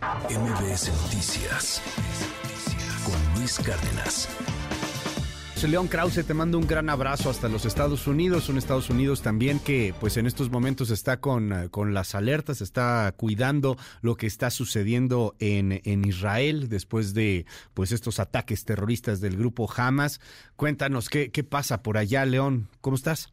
MBS 0.00 0.90
Noticias 1.02 1.82
con 3.04 3.38
Luis 3.38 3.58
Cárdenas. 3.58 4.28
León 5.68 5.88
Krause, 5.88 6.24
te 6.24 6.32
mando 6.32 6.56
un 6.56 6.66
gran 6.66 6.88
abrazo 6.88 7.28
hasta 7.28 7.50
los 7.50 7.66
Estados 7.66 8.06
Unidos, 8.06 8.48
un 8.48 8.56
Estados 8.56 8.88
Unidos 8.88 9.20
también 9.20 9.58
que 9.58 9.94
pues 10.00 10.16
en 10.16 10.26
estos 10.26 10.50
momentos 10.50 10.90
está 10.90 11.20
con, 11.20 11.68
con 11.70 11.92
las 11.92 12.14
alertas, 12.14 12.62
está 12.62 13.12
cuidando 13.14 13.76
lo 14.00 14.16
que 14.16 14.26
está 14.26 14.50
sucediendo 14.50 15.36
en, 15.38 15.82
en 15.84 16.06
Israel 16.06 16.70
después 16.70 17.12
de 17.12 17.44
pues 17.74 17.92
estos 17.92 18.20
ataques 18.20 18.64
terroristas 18.64 19.20
del 19.20 19.36
grupo 19.36 19.70
Hamas. 19.76 20.18
Cuéntanos 20.56 21.10
qué, 21.10 21.30
qué 21.30 21.44
pasa 21.44 21.82
por 21.82 21.98
allá, 21.98 22.24
León, 22.24 22.68
¿cómo 22.80 22.96
estás? 22.96 23.30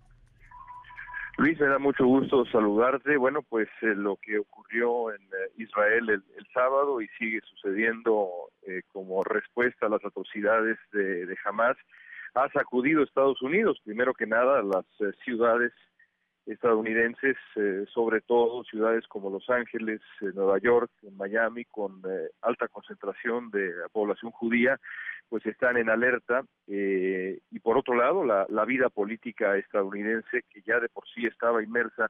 Luis, 1.37 1.59
me 1.59 1.67
da 1.67 1.77
mucho 1.77 2.03
gusto 2.03 2.45
saludarte. 2.47 3.15
Bueno, 3.15 3.43
pues 3.43 3.67
eh, 3.83 3.93
lo 3.95 4.15
que 4.15 4.39
ocurrió 4.39 5.13
en 5.13 5.21
eh, 5.21 5.51
Israel 5.57 6.09
el, 6.09 6.23
el, 6.35 6.47
sábado 6.51 6.99
y 6.99 7.07
sigue 7.19 7.41
sucediendo 7.41 8.27
eh, 8.63 8.81
como 8.91 9.23
respuesta 9.23 9.85
a 9.85 9.89
las 9.89 10.03
atrocidades 10.03 10.79
de, 10.91 11.27
de 11.27 11.37
Hamas 11.45 11.77
ha 12.33 12.49
sacudido 12.49 13.01
a 13.01 13.03
Estados 13.03 13.39
Unidos. 13.43 13.79
Primero 13.85 14.15
que 14.15 14.25
nada, 14.25 14.63
las 14.63 14.85
ciudades 15.23 15.73
estadounidenses, 16.45 17.35
sobre 17.93 18.21
todo 18.21 18.63
ciudades 18.63 19.05
como 19.07 19.29
Los 19.31 19.49
Ángeles, 19.49 20.01
Nueva 20.21 20.59
York, 20.59 20.91
Miami, 21.15 21.65
con 21.65 22.01
alta 22.41 22.67
concentración 22.67 23.49
de 23.49 23.71
población 23.91 24.31
judía, 24.31 24.79
pues 25.29 25.45
están 25.45 25.77
en 25.77 25.89
alerta 25.89 26.43
eh, 26.67 27.39
y 27.51 27.59
por 27.59 27.77
otro 27.77 27.95
lado 27.95 28.23
la, 28.23 28.45
la, 28.49 28.65
vida 28.65 28.89
política 28.89 29.57
estadounidense 29.57 30.43
que 30.49 30.61
ya 30.61 30.79
de 30.79 30.89
por 30.89 31.03
sí 31.13 31.25
estaba 31.25 31.63
inmersa 31.63 32.09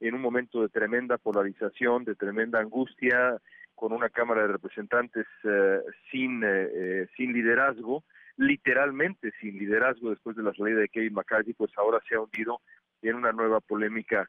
en 0.00 0.14
un 0.14 0.20
momento 0.20 0.62
de 0.62 0.68
tremenda 0.68 1.18
polarización, 1.18 2.04
de 2.04 2.14
tremenda 2.14 2.60
angustia, 2.60 3.38
con 3.74 3.92
una 3.92 4.08
Cámara 4.10 4.42
de 4.42 4.48
Representantes 4.48 5.26
eh, 5.44 5.80
sin, 6.10 6.42
eh, 6.44 7.06
sin 7.16 7.32
liderazgo, 7.32 8.04
literalmente 8.36 9.32
sin 9.40 9.58
liderazgo 9.58 10.10
después 10.10 10.36
de 10.36 10.42
la 10.42 10.54
salida 10.54 10.80
de 10.80 10.88
Kevin 10.88 11.14
McCarthy, 11.14 11.54
pues 11.54 11.70
ahora 11.76 11.98
se 12.08 12.14
ha 12.14 12.20
hundido 12.20 12.60
en 13.02 13.14
una 13.14 13.32
nueva 13.32 13.60
polémica 13.60 14.28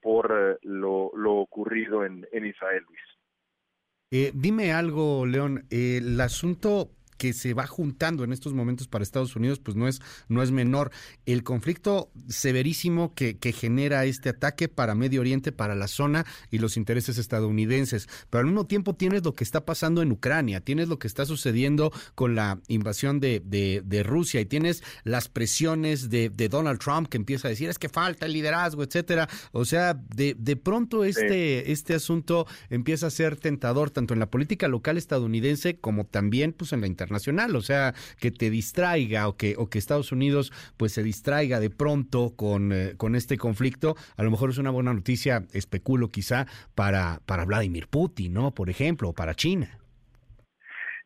por 0.00 0.58
lo, 0.62 1.12
lo, 1.14 1.34
ocurrido 1.34 2.04
en, 2.04 2.26
en 2.32 2.46
Israel, 2.46 2.82
Luis. 2.88 4.32
dime 4.34 4.72
algo, 4.72 5.26
León, 5.26 5.64
el 5.70 6.20
asunto 6.20 6.90
que 7.16 7.32
se 7.32 7.54
va 7.54 7.66
juntando 7.66 8.24
en 8.24 8.32
estos 8.32 8.52
momentos 8.54 8.88
para 8.88 9.02
Estados 9.02 9.36
Unidos, 9.36 9.60
pues 9.60 9.76
no 9.76 9.88
es, 9.88 10.00
no 10.28 10.42
es 10.42 10.50
menor. 10.50 10.90
El 11.26 11.42
conflicto 11.42 12.10
severísimo 12.28 13.14
que, 13.14 13.38
que 13.38 13.52
genera 13.52 14.04
este 14.04 14.30
ataque 14.30 14.68
para 14.68 14.94
Medio 14.94 15.20
Oriente, 15.20 15.52
para 15.52 15.74
la 15.74 15.88
zona 15.88 16.26
y 16.50 16.58
los 16.58 16.76
intereses 16.76 17.18
estadounidenses. 17.18 18.08
Pero 18.30 18.40
al 18.40 18.46
mismo 18.46 18.66
tiempo 18.66 18.94
tienes 18.94 19.24
lo 19.24 19.34
que 19.34 19.44
está 19.44 19.64
pasando 19.64 20.02
en 20.02 20.12
Ucrania, 20.12 20.60
tienes 20.60 20.88
lo 20.88 20.98
que 20.98 21.06
está 21.06 21.26
sucediendo 21.26 21.92
con 22.14 22.34
la 22.34 22.60
invasión 22.68 23.20
de, 23.20 23.40
de, 23.44 23.82
de 23.84 24.02
Rusia 24.02 24.40
y 24.40 24.46
tienes 24.46 24.82
las 25.04 25.28
presiones 25.28 26.10
de, 26.10 26.30
de, 26.30 26.48
Donald 26.48 26.78
Trump 26.78 27.08
que 27.08 27.16
empieza 27.16 27.48
a 27.48 27.50
decir 27.50 27.68
es 27.68 27.78
que 27.78 27.88
falta 27.88 28.26
el 28.26 28.32
liderazgo, 28.32 28.82
etcétera. 28.82 29.28
O 29.52 29.64
sea, 29.64 29.94
de, 29.94 30.34
de 30.38 30.56
pronto 30.56 31.04
este, 31.04 31.62
sí. 31.64 31.72
este 31.72 31.94
asunto 31.94 32.46
empieza 32.70 33.06
a 33.06 33.10
ser 33.10 33.36
tentador 33.36 33.90
tanto 33.90 34.14
en 34.14 34.20
la 34.20 34.30
política 34.30 34.68
local 34.68 34.96
estadounidense 34.98 35.76
como 35.78 36.04
también 36.06 36.52
pues 36.52 36.72
en 36.72 36.80
la 36.80 36.86
internacional 36.86 37.03
internacional, 37.04 37.54
o 37.56 37.60
sea, 37.60 37.92
que 38.20 38.30
te 38.30 38.50
distraiga 38.50 39.28
o 39.28 39.36
que, 39.36 39.54
o 39.56 39.68
que 39.68 39.78
Estados 39.78 40.12
Unidos 40.12 40.52
pues 40.76 40.92
se 40.92 41.02
distraiga 41.02 41.60
de 41.60 41.70
pronto 41.70 42.34
con, 42.36 42.72
eh, 42.72 42.94
con 42.96 43.14
este 43.14 43.36
conflicto, 43.36 43.94
a 44.16 44.22
lo 44.22 44.30
mejor 44.30 44.50
es 44.50 44.58
una 44.58 44.70
buena 44.70 44.92
noticia, 44.92 45.44
especulo 45.52 46.08
quizá, 46.08 46.46
para, 46.74 47.20
para 47.26 47.44
Vladimir 47.44 47.88
Putin, 47.88 48.32
¿no? 48.32 48.52
Por 48.52 48.70
ejemplo, 48.70 49.10
o 49.10 49.12
para 49.12 49.34
China. 49.34 49.78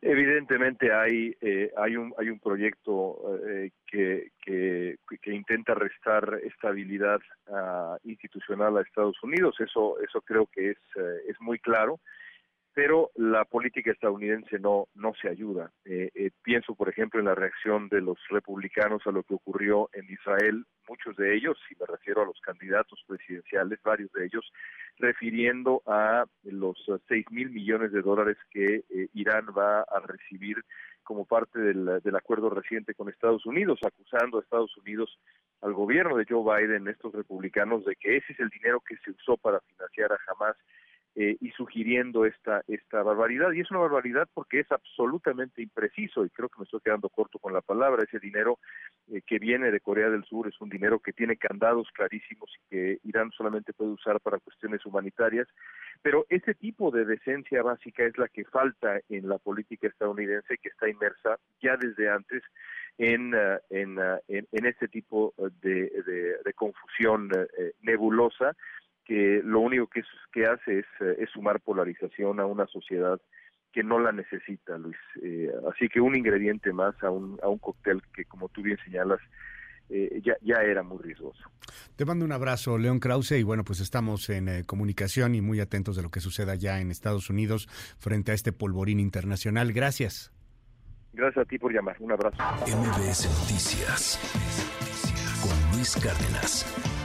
Evidentemente 0.01 0.93
hay 0.93 1.35
eh, 1.41 1.71
hay 1.75 1.97
un 1.97 2.13
hay 2.17 2.29
un 2.29 2.39
proyecto 2.39 3.37
eh, 3.45 3.71
que, 3.85 4.31
que, 4.41 4.97
intenta 5.25 5.73
restar 5.73 6.39
estabilidad 6.45 7.19
uh, 7.47 7.97
institucional 8.05 8.77
a 8.77 8.81
Estados 8.81 9.21
Unidos. 9.21 9.57
Eso 9.59 9.99
eso 9.99 10.21
creo 10.21 10.45
que 10.45 10.71
es 10.71 10.77
uh, 10.95 11.29
es 11.29 11.35
muy 11.41 11.59
claro 11.59 11.99
pero 12.73 13.11
la 13.15 13.45
política 13.45 13.91
estadounidense 13.91 14.59
no 14.59 14.87
no 14.95 15.13
se 15.21 15.29
ayuda. 15.29 15.71
Eh, 15.85 16.11
eh, 16.13 16.31
pienso, 16.43 16.75
por 16.75 16.89
ejemplo, 16.89 17.19
en 17.19 17.25
la 17.25 17.35
reacción 17.35 17.89
de 17.89 18.01
los 18.01 18.17
republicanos 18.29 19.01
a 19.05 19.11
lo 19.11 19.23
que 19.23 19.33
ocurrió 19.33 19.89
en 19.93 20.05
Israel, 20.09 20.65
muchos 20.87 21.15
de 21.15 21.35
ellos, 21.35 21.57
si 21.67 21.75
me 21.79 21.85
refiero 21.85 22.21
a 22.21 22.25
los 22.25 22.39
candidatos 22.41 23.03
presidenciales, 23.07 23.81
varios 23.83 24.11
de 24.11 24.25
ellos, 24.25 24.51
refiriendo 24.97 25.81
a 25.85 26.25
los 26.43 26.77
seis 27.07 27.25
mil 27.31 27.49
millones 27.49 27.91
de 27.91 28.01
dólares 28.01 28.37
que 28.51 28.83
eh, 28.89 29.09
Irán 29.13 29.47
va 29.57 29.81
a 29.81 29.99
recibir 30.05 30.57
como 31.03 31.25
parte 31.25 31.59
del, 31.59 32.01
del 32.03 32.15
acuerdo 32.15 32.51
reciente 32.51 32.93
con 32.93 33.09
Estados 33.09 33.45
Unidos, 33.47 33.79
acusando 33.83 34.37
a 34.37 34.41
Estados 34.41 34.77
Unidos 34.77 35.17
al 35.61 35.73
gobierno 35.73 36.15
de 36.15 36.25
Joe 36.29 36.43
Biden, 36.43 36.87
estos 36.87 37.13
republicanos, 37.13 37.83
de 37.83 37.95
que 37.95 38.17
ese 38.17 38.33
es 38.33 38.39
el 38.39 38.49
dinero 38.49 38.79
que 38.87 38.95
se 38.97 39.11
usó 39.11 39.35
para 39.37 39.59
financiar 39.61 40.11
a 40.11 40.19
Hamas 40.27 40.55
eh, 41.21 41.35
y 41.41 41.49
sugiriendo 41.49 42.23
esta 42.23 42.63
esta 42.69 43.03
barbaridad. 43.03 43.51
Y 43.51 43.59
es 43.59 43.69
una 43.71 43.81
barbaridad 43.81 44.29
porque 44.33 44.61
es 44.61 44.71
absolutamente 44.71 45.61
impreciso 45.61 46.23
y 46.23 46.29
creo 46.29 46.47
que 46.47 46.59
me 46.59 46.63
estoy 46.63 46.79
quedando 46.79 47.09
corto 47.09 47.39
con 47.39 47.51
la 47.51 47.59
palabra 47.59 48.05
ese 48.05 48.19
dinero 48.19 48.57
eh, 49.11 49.21
que 49.27 49.37
viene 49.37 49.69
de 49.69 49.81
Corea 49.81 50.09
del 50.09 50.23
Sur 50.23 50.47
es 50.47 50.61
un 50.61 50.69
dinero 50.69 50.99
que 50.99 51.11
tiene 51.11 51.35
candados 51.35 51.89
clarísimos 51.93 52.49
y 52.55 52.69
que 52.69 52.99
Irán 53.03 53.31
solamente 53.31 53.73
puede 53.73 53.91
usar 53.91 54.21
para 54.21 54.39
cuestiones 54.39 54.85
humanitarias. 54.85 55.49
Pero 56.01 56.25
ese 56.29 56.53
tipo 56.53 56.89
de 56.89 57.03
decencia 57.03 57.63
básica 57.63 58.05
es 58.05 58.17
la 58.17 58.29
que 58.29 58.45
falta 58.45 59.01
en 59.09 59.27
la 59.27 59.39
política 59.39 59.89
estadounidense 59.89 60.57
que 60.57 60.69
está 60.69 60.87
inmersa 60.87 61.37
ya 61.61 61.75
desde 61.75 62.09
antes 62.09 62.43
en, 62.97 63.33
uh, 63.35 63.57
en, 63.69 63.97
en, 64.29 64.65
este 64.65 64.87
tipo 64.87 65.33
de, 65.37 65.89
de, 66.05 66.37
de 66.45 66.53
confusión 66.53 67.29
uh, 67.33 67.45
nebulosa 67.81 68.55
que 69.09 69.41
lo 69.43 69.61
único 69.61 69.87
que, 69.87 70.01
es, 70.01 70.05
que 70.31 70.45
hace 70.45 70.79
es, 70.79 70.85
es, 71.17 71.31
sumar 71.31 71.59
polarización 71.61 72.39
a 72.39 72.45
una 72.45 72.67
sociedad 72.67 73.19
que 73.73 73.81
no 73.81 73.97
la 73.97 74.11
necesita, 74.11 74.77
Luis. 74.77 74.97
Eh, 75.23 75.49
así 75.73 75.89
que 75.89 75.99
un 75.99 76.15
ingrediente 76.15 76.71
más 76.71 76.93
a 77.01 77.09
un, 77.09 77.39
a 77.41 77.49
un 77.49 77.57
cóctel 77.57 78.03
que, 78.13 78.25
como 78.25 78.49
tú 78.49 78.61
bien 78.61 78.77
señalas, 78.85 79.19
eh, 79.89 80.21
ya, 80.23 80.33
ya 80.41 80.61
era 80.61 80.83
muy 80.83 81.01
riesgoso. 81.01 81.41
Te 81.95 82.05
mando 82.05 82.23
un 82.23 82.31
abrazo, 82.31 82.77
León 82.77 82.99
Krause, 82.99 83.31
y 83.31 83.43
bueno, 83.43 83.63
pues 83.63 83.79
estamos 83.79 84.29
en 84.29 84.47
eh, 84.47 84.63
comunicación 84.63 85.33
y 85.33 85.41
muy 85.41 85.59
atentos 85.59 85.95
de 85.95 86.03
lo 86.03 86.11
que 86.11 86.19
suceda 86.19 86.53
ya 86.53 86.79
en 86.79 86.91
Estados 86.91 87.31
Unidos 87.31 87.67
frente 87.97 88.31
a 88.31 88.35
este 88.35 88.51
polvorín 88.51 88.99
internacional. 88.99 89.73
Gracias. 89.73 90.31
Gracias 91.13 91.47
a 91.47 91.49
ti 91.49 91.57
por 91.57 91.73
llamar. 91.73 91.97
Un 91.99 92.11
abrazo. 92.11 92.37
MBS 92.67 93.25
Noticias 93.41 94.19
con 95.41 95.75
Luis 95.75 95.95
Cárdenas. 95.95 96.98